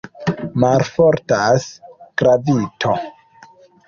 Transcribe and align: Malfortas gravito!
Malfortas 0.61 1.67
gravito! 2.21 2.95